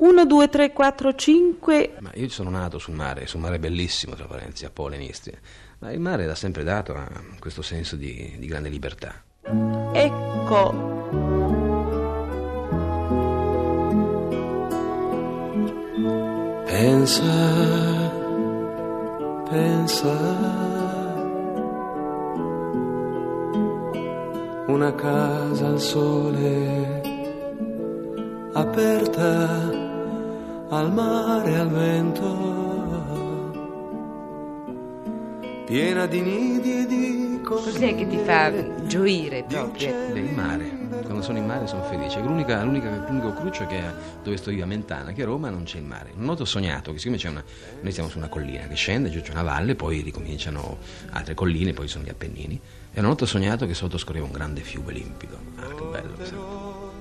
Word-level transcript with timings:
1, 0.00 0.24
2, 0.24 0.48
3, 0.48 0.72
4, 0.72 1.14
5. 1.14 1.96
Ma 2.00 2.10
io 2.14 2.28
sono 2.30 2.48
nato 2.48 2.78
sul 2.78 2.94
mare, 2.94 3.26
sul 3.26 3.40
mare 3.40 3.58
bellissimo, 3.58 4.14
tra 4.14 4.24
parentesi, 4.24 4.64
a 4.64 4.70
Pole 4.70 4.96
in 4.96 5.02
Istria. 5.02 5.38
Ma 5.80 5.92
il 5.92 6.00
mare 6.00 6.24
l'ha 6.24 6.34
sempre 6.34 6.64
dato 6.64 6.94
a 6.94 7.06
questo 7.38 7.60
senso 7.60 7.96
di, 7.96 8.36
di 8.38 8.46
grande 8.46 8.70
libertà. 8.70 9.22
Ecco. 9.92 10.98
Pensa, 16.64 18.12
pensa. 19.50 20.68
Una 24.66 24.94
casa 24.94 25.66
al 25.66 25.80
sole, 25.80 27.02
aperta 28.54 29.79
al 30.70 30.92
mare, 30.92 31.56
al 31.56 31.68
vento, 31.68 32.28
piena 35.66 36.06
di 36.06 36.20
nidi 36.20 36.78
e 36.78 36.86
di 36.86 37.30
Cos'è 37.42 37.96
che 37.96 38.06
ti 38.06 38.18
fa 38.18 38.84
gioire 38.86 39.44
proprio? 39.48 40.14
Il 40.14 40.32
mare. 40.34 40.68
Quando 41.02 41.20
sono 41.22 41.38
in 41.38 41.46
mare 41.46 41.66
sono 41.66 41.82
felice. 41.82 42.20
L'unica, 42.20 42.62
l'unica, 42.62 43.04
l'unico 43.08 43.32
cruccio 43.32 43.66
che 43.66 43.78
è 43.78 43.92
dove 44.22 44.36
sto 44.36 44.50
io 44.52 44.62
a 44.62 44.66
Mentana, 44.66 45.10
che 45.12 45.22
a 45.22 45.24
Roma 45.24 45.50
non 45.50 45.64
c'è 45.64 45.78
il 45.78 45.84
mare. 45.84 46.12
Una 46.14 46.26
volta 46.26 46.42
ho 46.42 46.46
sognato 46.46 46.92
che 46.92 46.98
siccome 46.98 47.16
c'è 47.16 47.28
una. 47.28 47.42
Noi 47.80 47.90
stiamo 47.90 48.08
su 48.08 48.18
una 48.18 48.28
collina 48.28 48.68
che 48.68 48.76
scende, 48.76 49.10
giù 49.10 49.20
c'è 49.20 49.32
una 49.32 49.42
valle, 49.42 49.74
poi 49.74 50.00
ricominciano 50.00 50.78
altre 51.10 51.34
colline, 51.34 51.72
poi 51.72 51.88
sono 51.88 52.04
gli 52.04 52.08
Appennini. 52.08 52.60
E 52.92 52.98
una 52.98 53.08
volta 53.08 53.24
ho 53.24 53.26
sognato 53.26 53.66
che 53.66 53.74
sotto 53.74 53.98
scorreva 53.98 54.26
un 54.26 54.32
grande 54.32 54.60
fiume 54.60 54.92
limpido. 54.92 55.38
Ah, 55.56 55.74
che 55.74 55.82
bello. 55.90 56.92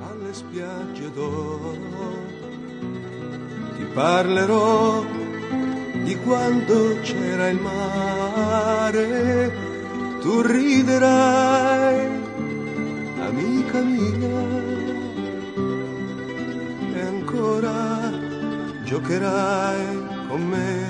Alle 0.00 0.34
spiagge 0.34 1.12
d'oro 1.12 2.23
parlerò 3.94 5.04
di 6.02 6.16
quando 6.16 6.98
c'era 7.00 7.48
il 7.48 7.60
mare, 7.60 9.52
tu 10.20 10.40
riderai, 10.42 12.08
amica 13.20 13.80
mia, 13.80 14.42
e 16.92 17.00
ancora 17.00 18.10
giocherai 18.82 20.26
con 20.28 20.42
me. 20.42 20.83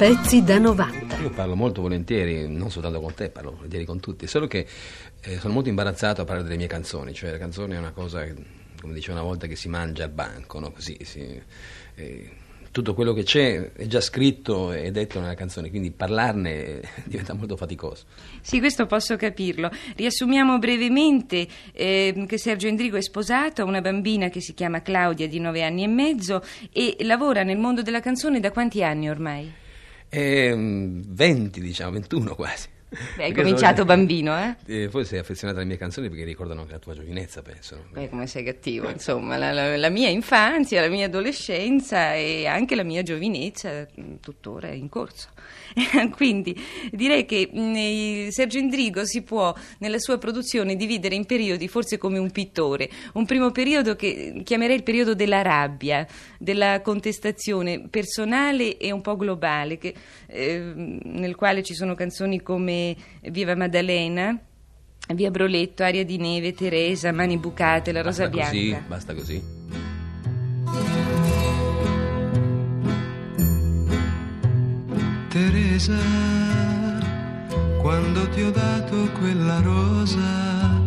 Pezzi 0.00 0.42
da 0.42 0.56
90. 0.56 1.18
Io 1.18 1.28
parlo 1.28 1.54
molto 1.54 1.82
volentieri, 1.82 2.48
non 2.48 2.70
soltanto 2.70 3.02
con 3.02 3.12
te, 3.12 3.28
parlo 3.28 3.50
volentieri 3.50 3.84
con 3.84 4.00
tutti, 4.00 4.26
solo 4.26 4.46
che 4.46 4.66
eh, 5.20 5.38
sono 5.38 5.52
molto 5.52 5.68
imbarazzato 5.68 6.22
a 6.22 6.24
parlare 6.24 6.44
delle 6.44 6.56
mie 6.56 6.68
canzoni, 6.68 7.12
cioè 7.12 7.32
la 7.32 7.36
canzone 7.36 7.74
è 7.74 7.78
una 7.78 7.90
cosa, 7.90 8.26
come 8.80 8.94
dicevo 8.94 9.18
una 9.18 9.26
volta, 9.26 9.46
che 9.46 9.56
si 9.56 9.68
mangia 9.68 10.04
al 10.04 10.10
banco, 10.10 10.58
no? 10.58 10.72
Così, 10.72 10.96
si, 11.02 11.42
eh, 11.96 12.30
tutto 12.70 12.94
quello 12.94 13.12
che 13.12 13.24
c'è 13.24 13.72
è 13.74 13.86
già 13.86 14.00
scritto 14.00 14.72
e 14.72 14.90
detto 14.90 15.20
nella 15.20 15.34
canzone, 15.34 15.68
quindi 15.68 15.90
parlarne 15.90 16.80
diventa 17.04 17.34
molto 17.34 17.58
faticoso. 17.58 18.06
Sì, 18.40 18.58
questo 18.58 18.86
posso 18.86 19.16
capirlo. 19.16 19.70
Riassumiamo 19.96 20.58
brevemente 20.58 21.46
eh, 21.72 22.24
che 22.26 22.38
Sergio 22.38 22.68
Endrigo 22.68 22.96
è 22.96 23.02
sposato, 23.02 23.60
ha 23.60 23.66
una 23.66 23.82
bambina 23.82 24.30
che 24.30 24.40
si 24.40 24.54
chiama 24.54 24.80
Claudia 24.80 25.28
di 25.28 25.40
nove 25.40 25.62
anni 25.62 25.82
e 25.82 25.88
mezzo 25.88 26.42
e 26.72 26.96
lavora 27.00 27.42
nel 27.42 27.58
mondo 27.58 27.82
della 27.82 28.00
canzone 28.00 28.40
da 28.40 28.50
quanti 28.50 28.82
anni 28.82 29.10
ormai? 29.10 29.68
Eh, 30.10 30.52
20, 30.54 31.60
diciamo, 31.60 31.92
21 31.92 32.34
quasi. 32.34 32.68
Beh, 33.16 33.24
hai 33.24 33.32
cominciato 33.32 33.84
bambino, 33.86 34.36
eh? 34.36 34.56
eh? 34.66 34.88
Poi 34.88 35.04
sei 35.04 35.20
affezionato 35.20 35.60
alle 35.60 35.68
mie 35.68 35.76
canzoni 35.76 36.08
perché 36.08 36.24
ricordano 36.24 36.62
anche 36.62 36.72
la 36.72 36.78
tua 36.80 36.94
giovinezza, 36.94 37.40
penso. 37.40 37.84
Beh, 37.92 38.08
come 38.08 38.26
sei 38.26 38.42
cattivo, 38.42 38.88
insomma, 38.90 39.36
la, 39.36 39.52
la, 39.52 39.76
la, 39.76 39.88
mia 39.88 40.08
infanzia, 40.08 40.80
la 40.80 40.88
mia 40.88 41.06
adolescenza 41.06 42.14
e 42.14 42.46
anche 42.46 42.74
la 42.74 42.82
mia 42.82 43.02
giovinezza 43.02 43.86
tuttora 44.20 44.68
è 44.68 44.72
in 44.72 44.88
corso. 44.88 45.28
Quindi 46.14 46.58
direi 46.90 47.24
che 47.24 47.48
mh, 47.52 48.28
Sergio 48.28 48.58
Indrigo 48.58 49.04
si 49.04 49.22
può 49.22 49.54
nella 49.78 49.98
sua 49.98 50.18
produzione 50.18 50.76
dividere 50.76 51.14
in 51.14 51.26
periodi 51.26 51.68
forse 51.68 51.98
come 51.98 52.18
un 52.18 52.30
pittore. 52.30 52.88
Un 53.14 53.26
primo 53.26 53.50
periodo 53.50 53.96
che 53.96 54.42
chiamerei 54.44 54.76
il 54.76 54.82
periodo 54.82 55.14
della 55.14 55.42
rabbia, 55.42 56.06
della 56.38 56.80
contestazione 56.82 57.88
personale 57.88 58.76
e 58.76 58.90
un 58.90 59.00
po' 59.00 59.16
globale, 59.16 59.78
che, 59.78 59.94
eh, 60.26 60.72
nel 60.74 61.34
quale 61.34 61.62
ci 61.62 61.74
sono 61.74 61.94
canzoni 61.94 62.42
come 62.42 62.96
Viva 63.22 63.54
Maddalena, 63.54 64.38
Via 65.14 65.30
Broletto, 65.30 65.82
Aria 65.82 66.04
di 66.04 66.18
Neve, 66.18 66.52
Teresa, 66.52 67.12
Mani 67.12 67.36
Bucate, 67.36 67.92
La 67.92 68.02
Rosa 68.02 68.28
basta 68.28 68.50
Bianca. 68.50 68.76
Così, 68.76 68.88
basta 68.88 69.14
così. 69.14 69.89
Teresa, 75.30 75.96
quando 77.80 78.28
ti 78.30 78.42
ho 78.42 78.50
dato 78.50 79.08
quella 79.20 79.60
rosa, 79.60 80.82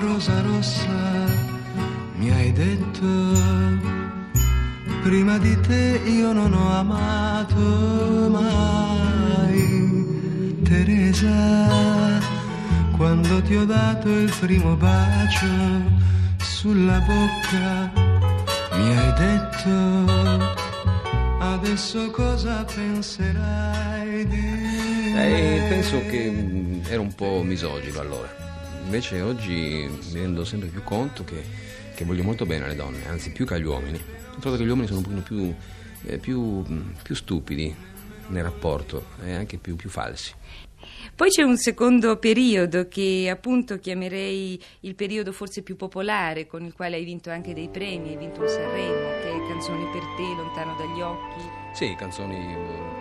rosa 0.00 0.40
rossa, 0.40 1.26
mi 2.16 2.30
hai 2.30 2.50
detto, 2.52 3.06
prima 5.02 5.36
di 5.36 5.60
te 5.60 6.00
io 6.06 6.32
non 6.32 6.54
ho 6.54 6.72
amato 6.72 8.30
mai. 8.30 9.60
Teresa, 10.62 12.18
quando 12.96 13.42
ti 13.42 13.56
ho 13.56 13.66
dato 13.66 14.08
il 14.08 14.34
primo 14.40 14.74
bacio 14.74 15.46
sulla 16.38 16.98
bocca, 17.00 17.92
mi 18.72 18.96
hai 18.96 19.12
detto, 19.18 20.61
adesso 21.62 22.10
cosa 22.10 22.64
penserai 22.64 24.26
di 24.26 25.14
eh, 25.14 25.66
penso 25.68 26.00
che 26.06 26.28
mh, 26.28 26.86
ero 26.88 27.02
un 27.02 27.14
po' 27.14 27.42
misogino 27.44 28.00
allora. 28.00 28.34
Invece 28.82 29.20
oggi 29.20 29.88
mi 30.12 30.18
rendo 30.18 30.44
sempre 30.44 30.68
più 30.68 30.82
conto 30.82 31.22
che, 31.22 31.40
che 31.94 32.04
voglio 32.04 32.24
molto 32.24 32.46
bene 32.46 32.64
alle 32.64 32.74
donne, 32.74 33.06
anzi 33.06 33.30
più 33.30 33.46
che 33.46 33.54
agli 33.54 33.64
uomini. 33.64 33.96
Ho 33.96 34.40
trovato 34.40 34.56
che 34.56 34.64
gli 34.64 34.70
uomini 34.70 34.88
sono 34.88 34.98
un 34.98 35.04
pochino 35.04 35.22
più, 35.22 35.54
eh, 36.06 36.18
più, 36.18 36.64
più 37.00 37.14
stupidi 37.14 37.72
nel 38.26 38.42
rapporto 38.42 39.06
e 39.22 39.32
anche 39.32 39.56
più, 39.58 39.76
più 39.76 39.88
falsi. 39.88 40.34
Poi 41.14 41.28
c'è 41.28 41.42
un 41.42 41.56
secondo 41.56 42.16
periodo 42.16 42.88
che 42.88 43.28
appunto 43.30 43.78
chiamerei 43.78 44.62
il 44.80 44.94
periodo 44.94 45.32
forse 45.32 45.62
più 45.62 45.76
popolare, 45.76 46.46
con 46.46 46.64
il 46.64 46.72
quale 46.72 46.96
hai 46.96 47.04
vinto 47.04 47.30
anche 47.30 47.54
dei 47.54 47.68
premi, 47.68 48.10
hai 48.10 48.16
vinto 48.16 48.40
un 48.40 48.48
Sanremo, 48.48 49.20
che 49.20 49.30
è 49.30 49.48
Canzoni 49.48 49.84
per 49.92 50.02
te, 50.16 50.22
Lontano 50.36 50.74
dagli 50.76 51.00
occhi. 51.00 51.40
Sì, 51.74 51.94
canzoni 51.96 52.36
eh, 52.36 52.92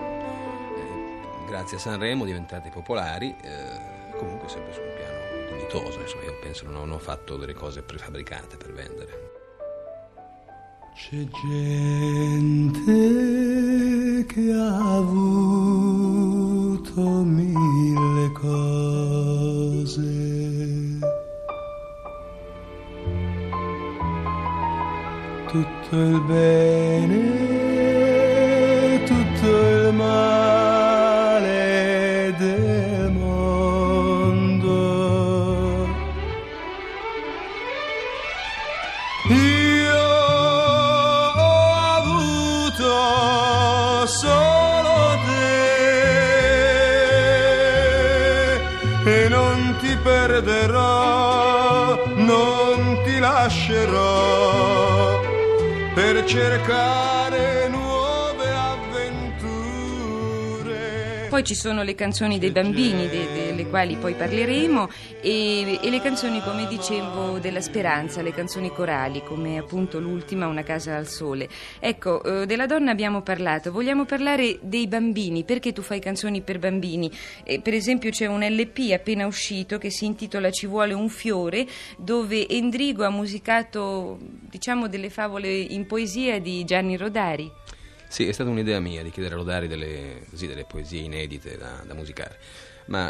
grazie 1.47 1.77
a 1.77 1.79
Sanremo 1.79 2.25
diventate 2.25 2.69
popolari, 2.69 3.35
eh, 3.41 4.17
comunque 4.17 4.49
sempre 4.49 4.73
su 4.73 4.79
un 4.81 4.93
piano 4.95 5.19
dignitoso, 5.49 5.99
insomma 5.99 6.23
io 6.23 6.39
penso 6.41 6.69
non 6.69 6.91
ho 6.91 6.99
fatto 6.99 7.37
delle 7.37 7.53
cose 7.53 7.81
prefabbricate 7.81 8.57
per 8.57 8.73
vendere. 8.73 9.29
C'è 10.93 11.25
gente 11.47 12.91
che 14.25 14.51
ha 14.51 14.95
avuto 14.97 16.91
Tutto 25.91 26.03
il 26.05 27.40
Poi 61.31 61.45
ci 61.45 61.55
sono 61.55 61.81
le 61.83 61.95
canzoni 61.95 62.39
dei 62.39 62.51
bambini, 62.51 63.07
de- 63.07 63.31
delle 63.31 63.61
delle 63.61 63.67
quali 63.67 63.95
poi 63.95 64.13
parleremo, 64.15 64.89
e, 65.21 65.79
e, 65.81 65.89
le 65.89 66.01
canzoni, 66.01 66.41
come 66.41 66.67
dicevo, 66.67 67.39
della 67.39 67.61
speranza, 67.61 68.21
le 68.21 68.33
canzoni 68.33 68.71
corali, 68.71 69.23
come 69.23 69.57
appunto 69.57 69.99
l'ultima, 69.99 70.47
Una 70.47 70.63
casa 70.63 70.95
al 70.95 71.07
sole. 71.07 71.47
Ecco, 71.79 72.23
eh, 72.23 72.45
della 72.45 72.65
donna 72.65 72.91
abbiamo 72.91 73.21
parlato, 73.21 73.71
vogliamo 73.71 74.05
parlare 74.05 74.59
dei 74.61 74.87
bambini, 74.87 75.43
perché 75.43 75.71
tu 75.71 75.81
fai 75.81 75.99
canzoni 75.99 76.41
per 76.41 76.59
bambini? 76.59 77.11
Eh, 77.43 77.61
per 77.61 77.73
esempio 77.73 78.09
c'è 78.09 78.25
un 78.25 78.43
LP 78.43 78.91
appena 78.91 79.25
uscito 79.25 79.77
che 79.77 79.89
si 79.89 80.05
intitola 80.05 80.49
Ci 80.49 80.67
vuole 80.67 80.93
un 80.93 81.09
fiore, 81.09 81.67
dove 81.97 82.47
Endrigo 82.47 83.03
ha 83.03 83.09
musicato, 83.09 84.17
diciamo, 84.49 84.87
delle 84.87 85.09
favole 85.09 85.49
in 85.49 85.85
poesia 85.85 86.39
di 86.39 86.63
Gianni 86.63 86.97
Rodari. 86.97 87.51
Sì, 88.11 88.27
è 88.27 88.33
stata 88.33 88.49
un'idea 88.49 88.81
mia 88.81 89.03
di 89.03 89.09
chiedere 89.09 89.35
a 89.35 89.37
Rodari 89.37 89.69
delle, 89.69 90.25
così, 90.29 90.45
delle 90.45 90.65
poesie 90.65 90.99
inedite 90.99 91.55
da, 91.55 91.81
da 91.87 91.93
musicare, 91.93 92.37
ma 92.87 93.09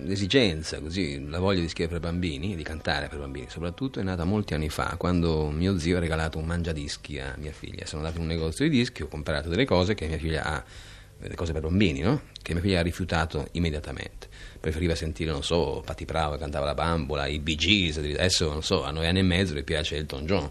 l'esigenza, 0.00 0.80
così, 0.80 1.24
la 1.28 1.38
voglia 1.38 1.60
di 1.60 1.68
scrivere 1.68 2.00
per 2.00 2.10
bambini, 2.10 2.56
di 2.56 2.64
cantare 2.64 3.06
per 3.06 3.20
bambini 3.20 3.46
soprattutto, 3.48 4.00
è 4.00 4.02
nata 4.02 4.24
molti 4.24 4.54
anni 4.54 4.68
fa, 4.68 4.96
quando 4.98 5.48
mio 5.50 5.78
zio 5.78 5.98
ha 5.98 6.00
regalato 6.00 6.38
un 6.38 6.44
mangiadischi 6.44 7.20
a 7.20 7.36
mia 7.38 7.52
figlia. 7.52 7.86
Sono 7.86 8.02
andato 8.02 8.20
in 8.20 8.28
un 8.28 8.34
negozio 8.34 8.68
di 8.68 8.76
dischi, 8.76 9.04
ho 9.04 9.06
comprato 9.06 9.48
delle 9.48 9.64
cose 9.64 9.94
che 9.94 10.08
mia 10.08 10.18
figlia 10.18 10.42
ha, 10.42 10.64
delle 11.20 11.36
cose 11.36 11.52
per 11.52 11.62
bambini, 11.62 12.00
no? 12.00 12.22
Che 12.42 12.52
mia 12.52 12.62
figlia 12.62 12.80
ha 12.80 12.82
rifiutato 12.82 13.46
immediatamente. 13.52 14.26
Preferiva 14.58 14.96
sentire, 14.96 15.30
non 15.30 15.44
so, 15.44 15.84
Patti 15.86 16.04
che 16.04 16.12
cantava 16.12 16.64
la 16.66 16.74
bambola, 16.74 17.26
i 17.26 17.38
Bee 17.38 17.54
Gees, 17.54 17.98
adesso, 17.98 18.50
non 18.50 18.64
so, 18.64 18.82
a 18.82 18.90
noi 18.90 19.06
anni 19.06 19.20
e 19.20 19.22
mezzo 19.22 19.54
le 19.54 19.62
piace 19.62 19.94
Elton 19.94 20.26
John, 20.26 20.50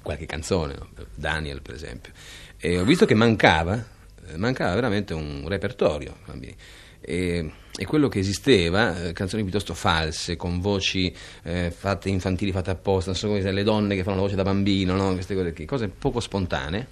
qualche 0.00 0.26
canzone, 0.26 0.74
no? 0.74 0.88
Daniel 1.14 1.60
per 1.62 1.74
esempio. 1.74 2.12
E 2.58 2.78
ho 2.78 2.84
visto 2.84 3.06
che 3.06 3.14
mancava, 3.14 3.84
eh, 4.26 4.36
mancava 4.36 4.74
veramente 4.74 5.14
un 5.14 5.44
repertorio. 5.46 6.16
E, 7.00 7.52
e, 7.76 7.84
quello 7.84 8.08
che 8.08 8.20
esisteva, 8.20 9.06
eh, 9.06 9.12
canzoni 9.12 9.42
piuttosto 9.42 9.74
false, 9.74 10.36
con 10.36 10.60
voci 10.60 11.12
eh, 11.42 11.72
fatte 11.76 12.08
infantili, 12.08 12.52
fatte 12.52 12.70
apposta, 12.70 13.10
non 13.10 13.18
so 13.18 13.26
come 13.26 13.50
le 13.50 13.62
donne 13.64 13.96
che 13.96 14.04
fanno 14.04 14.16
la 14.16 14.22
voce 14.22 14.36
da 14.36 14.44
bambino, 14.44 14.94
no? 14.94 15.12
queste 15.14 15.34
cose, 15.34 15.52
qui, 15.52 15.64
cose 15.64 15.88
poco 15.88 16.20
spontanee. 16.20 16.86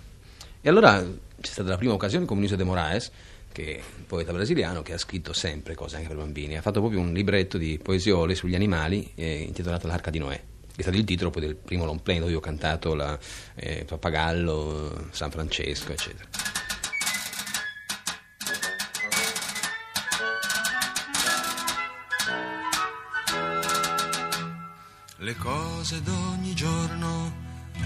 E 0.61 0.69
allora 0.69 1.01
c'è 1.01 1.51
stata 1.51 1.69
la 1.69 1.77
prima 1.77 1.93
occasione 1.93 2.27
con 2.27 2.37
Vinícius 2.37 2.59
de 2.59 2.65
Moraes, 2.65 3.11
che 3.53 3.77
è 3.77 3.81
un 3.99 4.07
poeta 4.07 4.33
brasiliano 4.33 4.83
che 4.83 4.93
ha 4.93 4.99
scritto 4.99 5.33
sempre 5.33 5.75
cose 5.75 5.97
anche 5.97 6.09
per 6.09 6.17
bambini, 6.17 6.57
ha 6.57 6.63
fatto 6.63 6.81
proprio 6.81 7.01
un 7.01 7.13
libretto 7.13 7.59
di 7.59 7.79
poesiole 7.83 8.35
sugli 8.35 8.55
animali 8.55 9.11
eh, 9.15 9.43
intitolato 9.43 9.87
L'Arca 9.87 10.11
di 10.11 10.19
Noè 10.19 10.50
è 10.77 10.83
stato 10.83 10.97
il 10.97 11.05
titolo 11.05 11.31
poi 11.31 11.43
del 11.43 11.57
primo 11.57 11.85
long 11.85 12.01
play 12.01 12.19
dove 12.19 12.35
ho 12.35 12.41
cantato 12.41 12.95
la, 12.95 13.19
eh, 13.55 13.85
Pappagallo, 13.85 15.09
San 15.11 15.31
Francesco, 15.31 15.93
eccetera. 15.93 16.29
Le 25.19 25.37
cose 25.37 26.01
d'ogni 26.03 26.55
giorno 26.55 27.33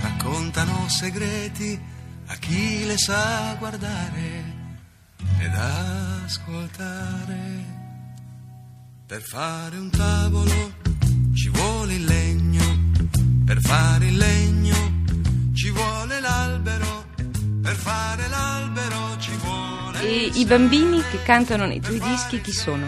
raccontano 0.00 0.88
segreti 0.88 1.78
a 2.26 2.36
chi 2.36 2.86
le 2.86 2.96
sa 2.96 3.56
guardare 3.58 4.62
ed 5.40 5.52
ascoltare. 6.24 7.02
Per 9.06 9.20
fare 9.20 9.76
un 9.76 9.90
tavolo 9.90 10.83
i 20.36 20.44
bambini 20.46 21.00
che 21.10 21.22
cantano 21.22 21.64
nei 21.64 21.80
tuoi 21.80 22.00
dischi 22.00 22.40
chi 22.40 22.50
sono? 22.50 22.86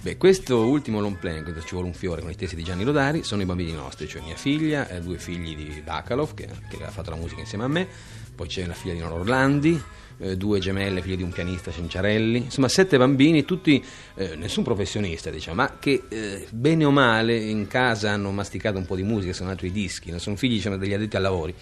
Beh, 0.00 0.16
questo 0.16 0.66
ultimo 0.66 0.98
long 0.98 1.16
play, 1.16 1.40
questo 1.42 1.60
ci 1.60 1.74
vuole 1.74 1.86
un 1.86 1.94
fiore 1.94 2.22
con 2.22 2.30
i 2.32 2.34
testi 2.34 2.56
di 2.56 2.64
Gianni 2.64 2.82
Rodari, 2.82 3.22
sono 3.22 3.40
i 3.40 3.44
bambini 3.44 3.70
nostri, 3.70 4.08
cioè 4.08 4.20
mia 4.20 4.34
figlia, 4.34 4.88
e 4.88 5.00
due 5.00 5.16
figli 5.16 5.54
di 5.54 5.80
Bacalov, 5.80 6.34
che, 6.34 6.48
che 6.68 6.84
ha 6.84 6.90
fatto 6.90 7.10
la 7.10 7.16
musica 7.16 7.40
insieme 7.40 7.62
a 7.62 7.68
me, 7.68 7.86
poi 8.34 8.48
c'è 8.48 8.66
la 8.66 8.72
figlia 8.72 8.94
di 8.94 8.98
Nora 8.98 9.14
Orlandi, 9.14 9.80
eh, 10.18 10.36
due 10.36 10.58
gemelle, 10.58 11.02
figlie 11.02 11.16
di 11.16 11.22
un 11.22 11.30
pianista 11.30 11.70
Cenciarelli, 11.70 12.38
insomma 12.38 12.66
sette 12.66 12.98
bambini, 12.98 13.44
tutti, 13.44 13.80
eh, 14.16 14.34
nessun 14.34 14.64
professionista 14.64 15.30
diciamo, 15.30 15.56
ma 15.58 15.76
che 15.78 16.02
eh, 16.08 16.48
bene 16.50 16.84
o 16.84 16.90
male 16.90 17.36
in 17.36 17.68
casa 17.68 18.10
hanno 18.10 18.32
masticato 18.32 18.78
un 18.78 18.86
po' 18.86 18.96
di 18.96 19.04
musica, 19.04 19.32
sono 19.32 19.50
altri 19.50 19.70
dischi, 19.70 20.10
non 20.10 20.18
sono 20.18 20.34
figli 20.34 20.54
diciamo, 20.54 20.78
degli 20.78 20.94
addetti 20.94 21.14
ai 21.14 21.22
lavori 21.22 21.54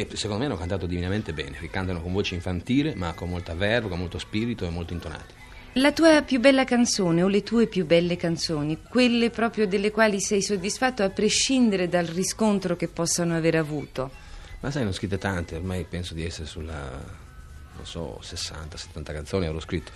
e 0.00 0.08
secondo 0.16 0.42
me 0.42 0.46
hanno 0.46 0.58
cantato 0.58 0.86
divinamente 0.86 1.32
bene, 1.32 1.58
che 1.58 1.70
cantano 1.70 2.02
con 2.02 2.12
voce 2.12 2.34
infantile 2.34 2.94
ma 2.94 3.12
con 3.14 3.28
molta 3.28 3.54
verve, 3.54 3.88
con 3.88 3.98
molto 3.98 4.18
spirito 4.18 4.66
e 4.66 4.70
molto 4.70 4.92
intonati. 4.92 5.34
La 5.74 5.92
tua 5.92 6.22
più 6.22 6.40
bella 6.40 6.64
canzone 6.64 7.22
o 7.22 7.28
le 7.28 7.42
tue 7.42 7.66
più 7.66 7.84
belle 7.84 8.16
canzoni, 8.16 8.80
quelle 8.88 9.30
proprio 9.30 9.66
delle 9.66 9.90
quali 9.90 10.20
sei 10.20 10.42
soddisfatto 10.42 11.02
a 11.02 11.10
prescindere 11.10 11.88
dal 11.88 12.06
riscontro 12.06 12.76
che 12.76 12.88
possano 12.88 13.36
aver 13.36 13.56
avuto? 13.56 14.10
Ma 14.60 14.70
sai, 14.70 14.84
ne 14.84 14.88
ho 14.88 14.92
scritte 14.92 15.18
tante, 15.18 15.56
ormai 15.56 15.84
penso 15.84 16.14
di 16.14 16.24
essere 16.24 16.46
sulla 16.46 17.24
non 17.76 17.86
so, 17.86 18.18
60-70 18.22 19.12
canzoni 19.12 19.46
avrò 19.46 19.60
scritto. 19.60 19.92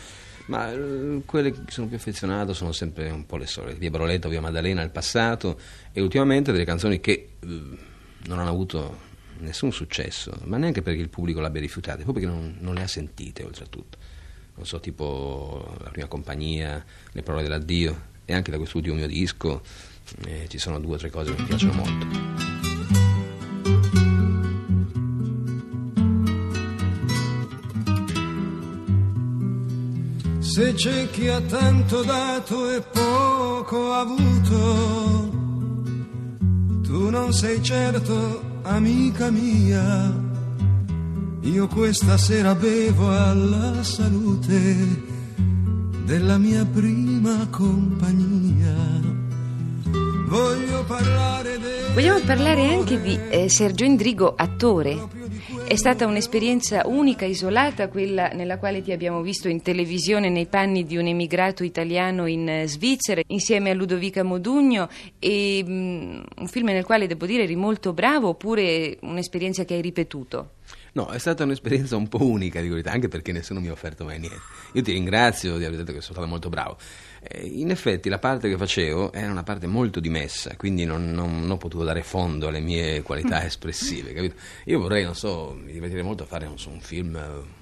Ma 0.46 0.70
eh, 0.72 1.22
quelle 1.24 1.50
che 1.50 1.60
sono 1.68 1.86
più 1.86 1.96
affezionato 1.96 2.52
sono 2.52 2.72
sempre 2.72 3.10
un 3.10 3.26
po' 3.26 3.36
le 3.36 3.46
solite, 3.46 3.78
via 3.78 3.90
Broletto, 3.90 4.28
via 4.28 4.40
Maddalena, 4.40 4.82
il 4.82 4.90
passato 4.90 5.58
e 5.92 6.00
ultimamente 6.00 6.52
delle 6.52 6.64
canzoni 6.64 7.00
che 7.00 7.30
eh, 7.38 7.46
non 8.26 8.38
hanno 8.38 8.50
avuto 8.50 9.08
nessun 9.40 9.72
successo, 9.72 10.32
ma 10.44 10.56
neanche 10.56 10.82
perché 10.82 11.00
il 11.00 11.08
pubblico 11.08 11.40
l'abbia 11.40 11.60
rifiutate, 11.60 12.02
proprio 12.02 12.28
perché 12.28 12.40
non, 12.40 12.56
non 12.60 12.74
le 12.74 12.82
ha 12.82 12.86
sentite 12.86 13.42
oltretutto. 13.42 13.98
Non 14.54 14.66
so, 14.66 14.80
tipo 14.80 15.76
La 15.82 15.90
prima 15.90 16.06
compagnia, 16.06 16.84
Le 17.12 17.22
parole 17.22 17.42
dell'addio 17.42 18.08
e 18.24 18.34
anche 18.34 18.50
da 18.50 18.58
quest'ultimo 18.58 18.94
mio 18.94 19.06
disco 19.06 19.62
eh, 20.26 20.46
ci 20.48 20.58
sono 20.58 20.78
due 20.78 20.94
o 20.94 20.98
tre 20.98 21.10
cose 21.10 21.34
che 21.34 21.40
mi 21.40 21.46
piacciono 21.48 21.72
molto. 21.72 22.06
Se 30.40 30.74
c'è 30.74 31.10
chi 31.10 31.28
ha 31.28 31.40
tanto 31.40 32.02
dato 32.02 32.70
e 32.74 32.82
poco 32.82 33.92
avuto, 33.92 35.30
tu 36.82 37.08
non 37.08 37.32
sei 37.32 37.62
certo 37.62 38.49
amica 38.74 39.30
mia. 39.30 40.12
Io 41.42 41.66
questa 41.66 42.16
sera 42.16 42.54
bevo 42.54 43.10
alla 43.10 43.82
salute 43.82 45.08
della 46.04 46.38
mia 46.38 46.64
prima 46.64 47.48
compagnia. 47.50 48.74
Voglio 50.28 50.84
parlare. 50.84 51.58
Vogliamo 51.92 52.20
parlare 52.20 52.72
anche 52.72 53.00
di 53.00 53.18
eh, 53.30 53.48
Sergio 53.48 53.84
Indrigo, 53.84 54.34
attore. 54.36 55.19
È 55.70 55.76
stata 55.76 56.04
un'esperienza 56.04 56.82
unica, 56.86 57.24
isolata, 57.24 57.88
quella 57.88 58.30
nella 58.30 58.58
quale 58.58 58.82
ti 58.82 58.90
abbiamo 58.90 59.22
visto 59.22 59.46
in 59.46 59.62
televisione 59.62 60.28
nei 60.28 60.46
panni 60.46 60.84
di 60.84 60.96
un 60.96 61.06
emigrato 61.06 61.62
italiano 61.62 62.26
in 62.26 62.48
eh, 62.48 62.66
Svizzera, 62.66 63.20
insieme 63.28 63.70
a 63.70 63.74
Ludovica 63.74 64.24
Modugno, 64.24 64.88
e 65.20 65.62
um, 65.64 66.24
un 66.38 66.46
film 66.48 66.66
nel 66.66 66.84
quale 66.84 67.06
devo 67.06 67.24
dire 67.24 67.44
eri 67.44 67.54
molto 67.54 67.92
bravo, 67.92 68.30
oppure 68.30 68.98
un'esperienza 69.02 69.64
che 69.64 69.74
hai 69.74 69.80
ripetuto? 69.80 70.54
No, 70.92 71.08
è 71.08 71.18
stata 71.18 71.44
un'esperienza 71.44 71.96
un 71.96 72.08
po' 72.08 72.24
unica, 72.24 72.60
di 72.60 72.68
verità, 72.68 72.90
anche 72.90 73.08
perché 73.08 73.32
nessuno 73.32 73.60
mi 73.60 73.68
ha 73.68 73.72
offerto 73.72 74.04
mai 74.04 74.18
niente. 74.18 74.40
Io 74.72 74.82
ti 74.82 74.92
ringrazio 74.92 75.56
di 75.56 75.64
aver 75.64 75.78
detto 75.78 75.92
che 75.92 76.00
sono 76.00 76.14
stato 76.14 76.26
molto 76.26 76.48
bravo. 76.48 76.76
Eh, 77.20 77.46
in 77.46 77.70
effetti 77.70 78.08
la 78.08 78.18
parte 78.18 78.48
che 78.48 78.56
facevo 78.56 79.12
era 79.12 79.30
una 79.30 79.42
parte 79.42 79.66
molto 79.66 80.00
dimessa, 80.00 80.56
quindi 80.56 80.84
non, 80.84 81.10
non, 81.10 81.40
non 81.40 81.50
ho 81.50 81.56
potuto 81.56 81.84
dare 81.84 82.02
fondo 82.02 82.48
alle 82.48 82.60
mie 82.60 83.02
qualità 83.02 83.44
espressive, 83.44 84.12
capito? 84.12 84.34
Io 84.64 84.80
vorrei, 84.80 85.04
non 85.04 85.14
so, 85.14 85.56
mi 85.56 85.72
divertirei 85.72 86.02
molto 86.04 86.24
a 86.24 86.26
fare 86.26 86.48
so, 86.56 86.70
un 86.70 86.80
film 86.80 87.14
eh, 87.16 87.58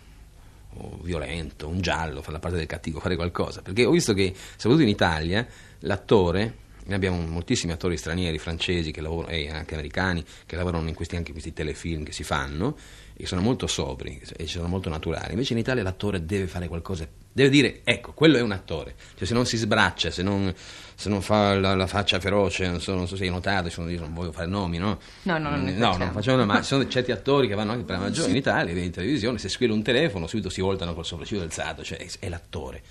violento, 1.02 1.68
un 1.68 1.80
giallo, 1.80 2.20
fare 2.20 2.32
la 2.32 2.38
parte 2.38 2.56
del 2.56 2.66
cattivo, 2.66 3.00
fare 3.00 3.16
qualcosa, 3.16 3.62
perché 3.62 3.84
ho 3.84 3.90
visto 3.90 4.14
che, 4.14 4.32
soprattutto 4.34 4.82
in 4.82 4.88
Italia, 4.88 5.46
l'attore 5.80 6.66
noi 6.88 6.96
abbiamo 6.96 7.20
moltissimi 7.20 7.72
attori 7.72 7.98
stranieri, 7.98 8.38
francesi 8.38 8.98
lavorano, 8.98 9.30
e 9.34 9.50
anche 9.50 9.74
americani 9.74 10.24
che 10.46 10.56
lavorano 10.56 10.88
in 10.88 10.94
questi, 10.94 11.16
anche 11.16 11.28
in 11.28 11.34
questi 11.34 11.52
telefilm 11.52 12.02
che 12.02 12.12
si 12.12 12.24
fanno 12.24 12.76
e 13.20 13.26
sono 13.26 13.40
molto 13.40 13.66
sobri 13.66 14.22
e 14.36 14.46
sono 14.46 14.68
molto 14.68 14.88
naturali. 14.88 15.32
Invece 15.32 15.52
in 15.52 15.58
Italia 15.58 15.82
l'attore 15.82 16.24
deve 16.24 16.46
fare 16.46 16.68
qualcosa, 16.68 17.04
deve 17.32 17.48
dire 17.50 17.80
ecco, 17.82 18.12
quello 18.12 18.36
è 18.36 18.40
un 18.40 18.52
attore. 18.52 18.94
Cioè, 19.16 19.26
se 19.26 19.34
non 19.34 19.44
si 19.44 19.56
sbraccia, 19.56 20.12
se 20.12 20.22
non, 20.22 20.54
se 20.94 21.08
non 21.08 21.20
fa 21.20 21.58
la, 21.58 21.74
la, 21.74 21.88
faccia 21.88 22.20
feroce, 22.20 22.68
non 22.68 22.80
so, 22.80 22.94
non 22.94 23.08
so 23.08 23.16
se 23.16 23.24
hai 23.24 23.30
notato, 23.30 23.68
sono, 23.70 23.90
io 23.90 23.98
non 23.98 24.14
voglio 24.14 24.30
fare 24.30 24.46
nomi, 24.46 24.78
no? 24.78 25.00
No, 25.22 25.36
no, 25.36 25.50
non 25.50 25.64
no, 25.64 25.96
non 25.96 26.12
facciamo, 26.12 26.44
ma 26.44 26.58
ci 26.58 26.66
sono 26.66 26.86
certi 26.88 27.10
attori 27.10 27.48
che 27.48 27.54
vanno 27.56 27.72
anche 27.72 27.82
per 27.82 27.96
la 27.96 28.02
maggiore 28.02 28.30
in 28.30 28.36
Italia, 28.36 28.72
in 28.80 28.92
televisione, 28.92 29.38
se 29.38 29.48
squilla 29.48 29.74
un 29.74 29.82
telefono 29.82 30.28
subito 30.28 30.48
si 30.48 30.60
voltano 30.60 30.94
col 30.94 31.04
sopracciglio 31.04 31.42
alzato, 31.42 31.82
cioè 31.82 31.98
è, 32.20 32.28
l'attore. 32.28 32.82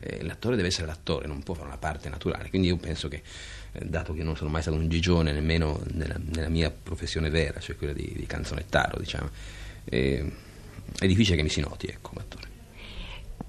Eh, 0.00 0.22
l'attore 0.22 0.56
deve 0.56 0.68
essere 0.68 0.86
l'attore, 0.86 1.26
non 1.26 1.42
può 1.42 1.52
fare 1.52 1.66
una 1.66 1.76
parte 1.76 2.08
naturale. 2.08 2.48
Quindi 2.48 2.68
io 2.68 2.76
penso 2.76 3.08
che, 3.08 3.20
eh, 3.72 3.84
dato 3.84 4.14
che 4.14 4.22
non 4.22 4.34
sono 4.34 4.48
mai 4.48 4.62
stato 4.62 4.78
un 4.78 4.88
gigione 4.88 5.30
nemmeno 5.32 5.78
nella, 5.92 6.16
nella 6.18 6.48
mia 6.48 6.70
professione 6.70 7.28
vera, 7.28 7.60
cioè 7.60 7.76
quella 7.76 7.92
di, 7.92 8.10
di 8.16 8.24
canzonettaro, 8.24 8.98
diciamo, 8.98 9.28
eh, 9.84 10.24
è 10.98 11.06
difficile 11.06 11.36
che 11.36 11.42
mi 11.42 11.48
si 11.48 11.60
noti, 11.60 11.86
ecco, 11.86 12.10
l'attore. 12.14 12.48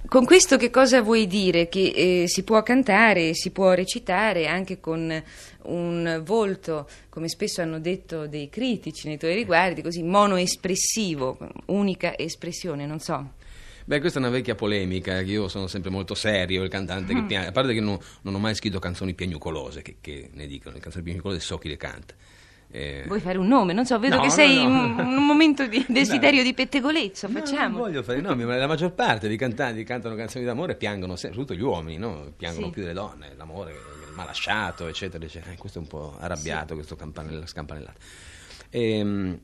con 0.07 0.25
questo 0.25 0.57
che 0.57 0.69
cosa 0.69 1.01
vuoi 1.01 1.27
dire? 1.27 1.67
Che 1.67 2.23
eh, 2.23 2.27
si 2.27 2.43
può 2.43 2.61
cantare, 2.63 3.33
si 3.33 3.51
può 3.51 3.73
recitare 3.73 4.47
anche 4.47 4.79
con 4.79 5.23
un 5.63 6.21
volto, 6.23 6.87
come 7.09 7.27
spesso 7.27 7.61
hanno 7.61 7.79
detto 7.79 8.27
dei 8.27 8.49
critici 8.49 9.07
nei 9.07 9.17
tuoi 9.17 9.35
riguardi, 9.35 9.81
così 9.81 10.03
monoespressivo, 10.03 11.37
unica 11.67 12.17
espressione, 12.17 12.85
non 12.85 12.99
so. 12.99 13.33
Beh, 13.87 13.99
questa 13.99 14.17
è 14.17 14.21
una 14.21 14.31
vecchia 14.31 14.55
polemica, 14.55 15.21
io 15.21 15.47
sono 15.47 15.67
sempre 15.67 15.91
molto 15.91 16.15
serio, 16.15 16.63
il 16.63 16.69
cantante 16.69 17.13
che 17.13 17.23
piange, 17.23 17.49
a 17.49 17.51
parte 17.51 17.71
che 17.71 17.81
non, 17.81 17.99
non 18.23 18.33
ho 18.33 18.39
mai 18.39 18.55
scritto 18.55 18.79
canzoni 18.79 19.13
piagnucolose, 19.13 19.83
che, 19.83 19.97
che 20.01 20.31
ne 20.33 20.47
dicono, 20.47 20.73
le 20.73 20.81
canzoni 20.81 21.03
piagnucolose 21.03 21.39
so 21.39 21.59
chi 21.59 21.67
le 21.67 21.77
canta. 21.77 22.15
Eh... 22.75 23.03
Vuoi 23.07 23.21
fare 23.21 23.37
un 23.37 23.47
nome? 23.47 23.71
Non 23.71 23.85
so, 23.85 23.97
vedo 23.99 24.15
no, 24.15 24.21
che 24.21 24.27
no, 24.27 24.33
sei 24.33 24.55
no. 24.67 25.01
in 25.01 25.17
un 25.17 25.25
momento 25.25 25.65
di 25.65 25.83
desiderio 25.87 26.43
di 26.43 26.53
pettegolezzo. 26.53 27.27
No, 27.27 27.39
Facciamo. 27.39 27.77
non 27.77 27.87
voglio 27.87 28.03
fare 28.03 28.19
i 28.19 28.21
nomi, 28.21 28.43
ma 28.43 28.57
la 28.57 28.67
maggior 28.67 28.91
parte 28.91 29.29
dei 29.29 29.37
cantanti 29.37 29.77
che 29.77 29.83
cantano 29.85 30.15
canzoni 30.15 30.43
d'amore 30.43 30.75
piangono 30.75 31.15
soprattutto 31.15 31.53
gli 31.53 31.61
uomini, 31.61 31.97
no? 31.97 32.33
piangono 32.35 32.65
Sì. 32.65 32.71
più 32.73 32.81
delle 32.81 32.93
donne, 32.93 33.33
l'amore, 33.37 33.71
il 33.71 34.13
malasciato, 34.13 34.87
eccetera, 34.87 35.23
eccetera. 35.23 35.53
Eh, 35.53 35.57
questo 35.57 35.79
è 35.79 35.81
un 35.81 35.87
po' 35.87 36.17
arrabbiato, 36.19 36.73
questo 36.73 36.97
campanella, 36.97 37.47
scampanellato. 37.47 37.99
Ehm, 38.71 39.39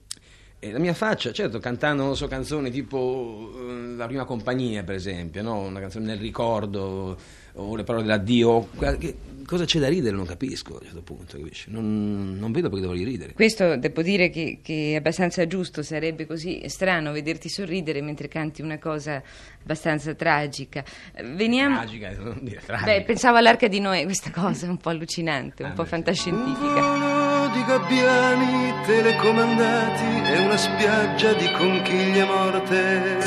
e 0.63 0.71
la 0.71 0.77
mia 0.79 0.93
faccia, 0.93 1.31
certo, 1.31 1.57
cantando, 1.57 2.03
non 2.03 2.15
so, 2.15 2.27
canzoni 2.27 2.69
tipo 2.69 3.51
eh, 3.57 3.95
La 3.95 4.05
prima 4.05 4.25
compagnia, 4.25 4.83
per 4.83 4.93
esempio, 4.95 5.41
no? 5.41 5.59
una 5.61 5.79
canzone 5.79 6.05
nel 6.05 6.19
ricordo, 6.19 7.17
o 7.53 7.75
le 7.75 7.83
parole 7.83 8.03
dell'addio, 8.05 8.67
che- 8.99 9.15
cosa 9.43 9.65
c'è 9.65 9.79
da 9.79 9.89
ridere 9.89 10.15
non 10.15 10.25
capisco 10.25 10.73
a 10.73 10.77
un 10.79 10.83
certo 10.85 11.01
punto, 11.01 11.37
capisci? 11.37 11.69
Non, 11.71 12.37
non 12.39 12.51
vedo 12.51 12.69
perché 12.69 12.85
dovrei 12.85 13.03
ridere. 13.03 13.33
Questo 13.33 13.75
devo 13.75 14.01
dire 14.03 14.29
che, 14.29 14.59
che 14.61 14.91
è 14.93 14.95
abbastanza 14.97 15.45
giusto, 15.47 15.81
sarebbe 15.81 16.25
così 16.27 16.61
strano 16.69 17.11
vederti 17.11 17.49
sorridere 17.49 17.99
mentre 18.01 18.27
canti 18.27 18.61
una 18.61 18.77
cosa 18.77 19.21
abbastanza 19.63 20.13
tragica. 20.13 20.83
Veniamo. 21.33 21.75
Tragica, 21.75 22.11
non 22.19 22.37
dire 22.43 22.61
tragica. 22.63 22.91
Beh, 22.91 23.01
pensavo 23.03 23.37
all'arca 23.37 23.67
di 23.67 23.79
Noè, 23.79 24.03
questa 24.05 24.29
cosa 24.31 24.67
un 24.69 24.77
po' 24.77 24.89
allucinante, 24.89 25.63
un 25.63 25.71
Ah, 25.71 25.73
po' 25.73 25.81
beh, 25.81 25.87
sì. 25.87 25.95
fantascientifica. 25.95 26.81
Volo 26.81 27.30
di 27.51 27.63
gabbiani 27.65 28.73
telecomandati 28.85 30.31
e 30.31 30.39
una 30.39 30.57
spiaggia 30.57 31.33
di 31.33 31.51
conchiglie 31.51 32.23
morte. 32.23 33.17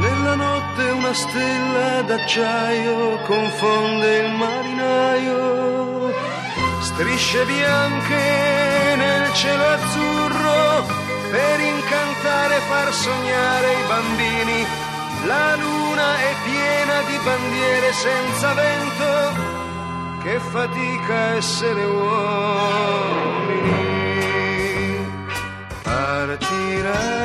Nella 0.00 0.34
notte 0.34 0.90
una 0.90 1.12
stella 1.12 2.02
d'acciaio 2.02 3.18
confonde 3.26 4.18
il 4.18 4.30
marinaio. 4.32 6.12
Strisce 6.80 7.44
bianche 7.44 8.22
nel 8.96 9.32
cielo 9.34 9.64
azzurro 9.64 10.86
per 11.30 11.60
incantare 11.60 12.56
e 12.56 12.60
far 12.60 12.92
sognare 12.92 13.72
i 13.72 13.86
bambini. 13.88 14.66
La 15.26 15.56
luna 15.56 16.16
è 16.18 16.34
piena 16.44 17.00
di 17.08 17.18
bandiere 17.24 17.92
senza 17.92 18.52
vento 18.52 19.53
che 20.24 20.40
fatica 20.40 21.34
essere 21.34 21.84
uomini. 21.84 22.22
Partirà. 25.82 27.22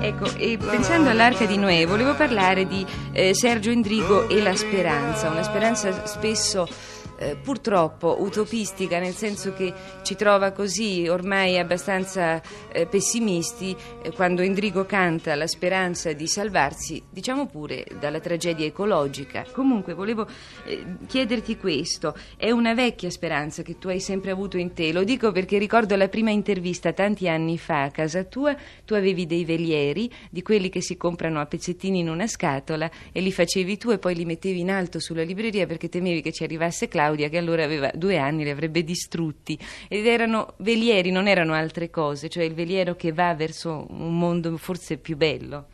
Ecco, 0.00 0.26
e 0.36 0.58
pensando 0.58 1.08
all'arca 1.08 1.46
di 1.46 1.56
Noè, 1.56 1.86
volevo 1.86 2.14
parlare 2.16 2.66
di 2.66 2.84
eh, 3.12 3.32
Sergio 3.32 3.70
Endrigo 3.70 4.28
e 4.28 4.42
la 4.42 4.56
speranza, 4.56 5.30
una 5.30 5.44
speranza 5.44 6.04
spesso 6.04 6.68
eh, 7.16 7.36
purtroppo 7.36 8.20
utopistica, 8.20 8.98
nel 8.98 9.14
senso 9.14 9.52
che 9.52 9.72
ci 10.02 10.14
trova 10.16 10.52
così 10.52 11.06
ormai 11.08 11.58
abbastanza 11.58 12.40
eh, 12.72 12.86
pessimisti 12.86 13.74
eh, 14.02 14.12
quando 14.12 14.42
Endrigo 14.42 14.84
canta 14.84 15.34
la 15.34 15.46
speranza 15.46 16.12
di 16.12 16.26
salvarsi, 16.26 17.02
diciamo 17.10 17.46
pure, 17.46 17.86
dalla 17.98 18.20
tragedia 18.20 18.66
ecologica. 18.66 19.44
Comunque 19.52 19.94
volevo 19.94 20.26
eh, 20.64 20.84
chiederti 21.06 21.56
questo, 21.56 22.14
è 22.36 22.50
una 22.50 22.74
vecchia 22.74 23.10
speranza 23.10 23.62
che 23.62 23.78
tu 23.78 23.88
hai 23.88 24.00
sempre 24.00 24.30
avuto 24.30 24.56
in 24.56 24.72
te, 24.72 24.92
lo 24.92 25.04
dico 25.04 25.32
perché 25.32 25.58
ricordo 25.58 25.96
la 25.96 26.08
prima 26.08 26.30
intervista 26.30 26.92
tanti 26.92 27.28
anni 27.28 27.58
fa 27.58 27.84
a 27.84 27.90
casa 27.90 28.24
tua, 28.24 28.56
tu 28.84 28.94
avevi 28.94 29.26
dei 29.26 29.44
velieri, 29.44 30.10
di 30.30 30.42
quelli 30.42 30.68
che 30.68 30.80
si 30.80 30.96
comprano 30.96 31.40
a 31.40 31.46
pezzettini 31.46 32.00
in 32.00 32.08
una 32.08 32.26
scatola 32.26 32.90
e 33.12 33.20
li 33.20 33.32
facevi 33.32 33.76
tu 33.76 33.90
e 33.90 33.98
poi 33.98 34.14
li 34.14 34.24
mettevi 34.24 34.60
in 34.60 34.70
alto 34.70 34.98
sulla 34.98 35.22
libreria 35.22 35.66
perché 35.66 35.88
temevi 35.88 36.20
che 36.20 36.32
ci 36.32 36.44
arrivasse 36.44 36.88
Claudia 37.04 37.28
che 37.28 37.36
allora 37.36 37.64
aveva 37.64 37.90
due 37.94 38.16
anni, 38.16 38.44
li 38.44 38.50
avrebbe 38.50 38.82
distrutti 38.82 39.58
ed 39.88 40.06
erano 40.06 40.54
velieri, 40.58 41.10
non 41.10 41.28
erano 41.28 41.52
altre 41.52 41.90
cose, 41.90 42.28
cioè 42.28 42.44
il 42.44 42.54
veliero 42.54 42.96
che 42.96 43.12
va 43.12 43.34
verso 43.34 43.86
un 43.90 44.18
mondo 44.18 44.56
forse 44.56 44.96
più 44.96 45.16
bello. 45.16 45.66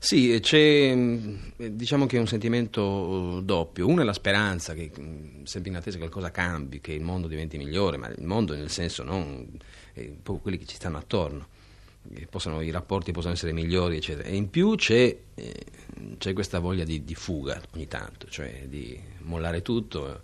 Sì, 0.00 0.38
c'è 0.40 0.94
mh, 0.94 1.70
diciamo 1.70 2.06
che 2.06 2.18
un 2.18 2.28
sentimento 2.28 3.38
eh, 3.38 3.42
doppio. 3.42 3.88
Uno 3.88 4.02
è 4.02 4.04
la 4.04 4.12
speranza 4.12 4.72
che 4.72 4.92
mh, 4.94 5.42
sempre 5.42 5.70
in 5.70 5.76
attesa 5.76 5.96
che 5.96 6.08
qualcosa 6.08 6.30
cambi, 6.30 6.80
che 6.80 6.92
il 6.92 7.02
mondo 7.02 7.26
diventi 7.26 7.58
migliore, 7.58 7.96
ma 7.96 8.06
il 8.08 8.24
mondo 8.24 8.54
nel 8.54 8.70
senso 8.70 9.02
non 9.02 9.44
eh, 9.94 10.18
quelli 10.22 10.56
che 10.56 10.66
ci 10.66 10.76
stanno 10.76 10.98
attorno, 10.98 11.48
possono- 12.30 12.60
i 12.60 12.70
rapporti 12.70 13.12
possono 13.12 13.34
essere 13.34 13.52
migliori, 13.52 13.96
eccetera. 13.96 14.28
E 14.28 14.36
in 14.36 14.50
più 14.50 14.74
c'è, 14.76 15.16
eh, 15.34 15.66
c'è 16.18 16.32
questa 16.32 16.58
voglia 16.58 16.84
di, 16.84 17.04
di 17.04 17.14
fuga 17.14 17.60
ogni 17.74 17.86
tanto, 17.88 18.28
cioè 18.28 18.66
di 18.66 18.98
mollare 19.20 19.62
tutto, 19.62 20.22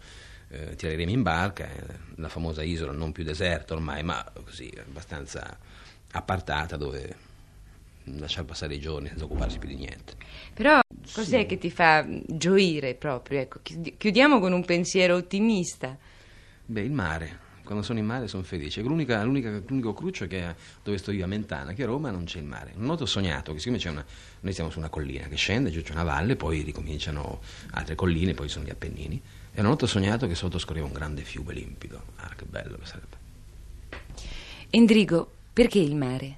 eh, 0.49 0.77
tirare 0.77 0.95
i 0.95 0.99
remi 0.99 1.13
in 1.13 1.23
barca, 1.23 1.69
eh, 1.71 1.83
la 2.17 2.29
famosa 2.29 2.63
isola 2.63 2.93
non 2.93 3.13
più 3.13 3.25
deserta 3.25 3.75
ormai, 3.75 4.03
ma 4.03 4.25
così 4.45 4.73
abbastanza 4.79 5.59
appartata 6.13 6.77
dove 6.77 7.17
lasciare 8.05 8.47
passare 8.47 8.75
i 8.75 8.81
giorni 8.81 9.09
senza 9.09 9.25
occuparsi 9.25 9.59
più 9.59 9.69
di 9.69 9.77
niente. 9.77 10.15
Però 10.53 10.79
cos'è 11.13 11.47
che 11.47 11.59
ti 11.59 11.71
fa 11.71 12.07
gioire 12.27 12.95
proprio? 12.95 13.41
Ecco, 13.41 13.61
chiudi- 13.63 13.95
chiudiamo 13.97 14.41
con 14.41 14.53
un 14.53 14.65
pensiero 14.65 15.17
ottimista. 15.17 15.97
Beh, 16.67 16.81
il 16.83 16.93
mare. 16.93 17.44
Quando 17.65 17.83
sono 17.83 17.99
in 17.99 18.05
mare 18.05 18.29
sono 18.29 18.43
felice. 18.43 18.83
L'unica- 18.83 19.23
l'unica- 19.25 19.63
l'unico 19.67 19.95
cruccio 19.95 20.27
che 20.27 20.55
dove 20.83 20.99
sto 20.99 21.11
io 21.11 21.25
a 21.25 21.27
Mentana, 21.27 21.73
che 21.73 21.83
a 21.83 21.87
Roma 21.87 22.11
non 22.11 22.25
c'è 22.25 22.39
il 22.39 22.45
mare. 22.45 22.73
Una 22.77 22.89
notte 22.89 23.05
ho 23.05 23.07
sognato 23.07 23.53
che 23.55 23.59
siccome 23.59 23.79
c'è 23.79 23.89
una. 23.89 24.05
Noi 24.41 24.53
siamo 24.53 24.69
su 24.69 24.79
una 24.79 24.91
collina 24.91 25.27
che 25.27 25.37
scende, 25.37 25.71
giù 25.71 25.83
c'è 25.83 25.93
una 25.93 26.03
valle, 26.03 26.37
poi 26.37 26.61
ricominciano 26.61 27.41
altre 27.71 27.95
colline, 27.95 28.35
poi 28.35 28.49
sono 28.49 28.67
gli 28.67 28.71
Appennini. 28.71 29.21
E 29.53 29.61
una 29.61 29.71
notte 29.71 29.85
ho 29.85 29.89
sognato 29.89 30.27
che 30.27 30.35
sotto 30.35 30.59
scorreva 30.59 30.87
un 30.87 30.93
grande 30.93 31.23
fiume 31.23 31.55
limpido. 31.55 32.03
Ah, 32.17 32.33
che 32.37 32.45
bello 32.45 32.77
che 32.77 32.87
sarebbe. 32.87 33.17
Endrigo, 34.71 35.31
perché 35.53 35.79
il 35.79 35.95
mare? 35.97 36.37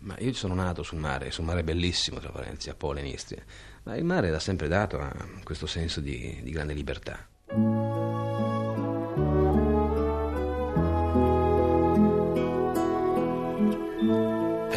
Ma 0.00 0.14
io 0.18 0.32
sono 0.34 0.54
nato 0.54 0.84
sul 0.84 0.98
mare, 0.98 1.32
sul 1.32 1.44
mare 1.44 1.64
bellissimo, 1.64 2.20
tra 2.20 2.30
parentesi, 2.30 2.70
a 2.70 2.74
Pole 2.74 3.00
in 3.00 3.06
Istria. 3.06 3.42
Ma 3.84 3.96
il 3.96 4.04
mare 4.04 4.30
l'ha 4.30 4.38
sempre 4.38 4.68
dato 4.68 5.00
a 5.00 5.12
questo 5.42 5.66
senso 5.66 6.00
di, 6.00 6.40
di 6.42 6.50
grande 6.50 6.74
libertà. 6.74 7.85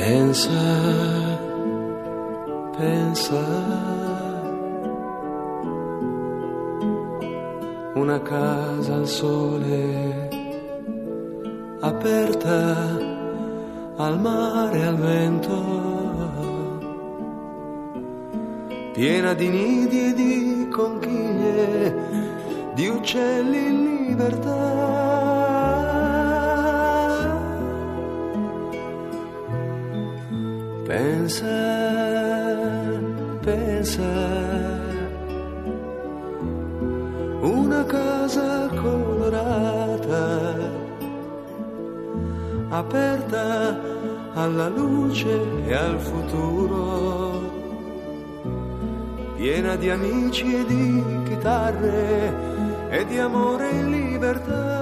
Pensa, 0.09 1.37
pensa, 2.75 3.45
una 7.93 8.19
casa 8.19 8.95
al 8.95 9.07
sole, 9.07 10.29
aperta 11.81 12.97
al 13.97 14.19
mare, 14.19 14.83
al 14.83 14.97
vento, 14.97 15.59
piena 18.93 19.33
di 19.35 19.47
nidi 19.47 20.07
e 20.07 20.13
di 20.15 20.67
conchiglie, 20.71 21.95
di 22.73 22.87
uccelli 22.87 23.57
in 23.67 24.07
libertà. 24.07 25.18
Pensa, 31.29 32.57
pensa, 33.43 34.01
una 37.41 37.83
casa 37.83 38.67
colorata, 38.69 40.55
aperta 42.69 43.79
alla 44.33 44.69
luce 44.69 45.29
e 45.67 45.73
al 45.75 45.99
futuro, 45.99 47.41
piena 49.35 49.75
di 49.75 49.91
amici 49.91 50.51
e 50.55 50.65
di 50.65 51.03
chitarre 51.25 52.33
e 52.89 53.05
di 53.05 53.19
amore 53.19 53.69
in 53.69 53.91
libertà. 53.91 54.78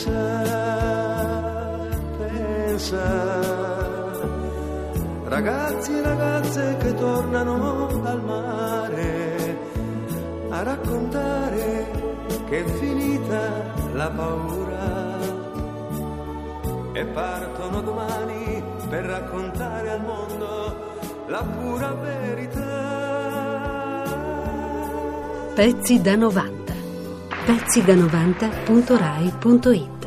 Pensa, 0.00 1.28
pensa, 2.16 3.04
ragazzi 5.24 5.92
e 5.92 6.00
ragazze 6.00 6.76
che 6.80 6.94
tornano 6.94 8.00
dal 8.02 8.24
mare 8.24 9.58
a 10.48 10.62
raccontare 10.62 11.90
che 12.48 12.64
è 12.64 12.68
finita 12.78 13.74
la 13.92 14.08
paura 14.08 15.18
e 16.94 17.04
partono 17.04 17.82
domani 17.82 18.62
per 18.88 19.04
raccontare 19.04 19.90
al 19.90 20.00
mondo 20.00 20.76
la 21.26 21.42
pura 21.42 21.92
verità. 21.92 23.18
Pezzi 25.54 26.00
da 26.00 26.16
90. 26.16 26.59
Pezzi 27.44 27.82
da 27.82 27.94
90.rai.it 27.94 29.99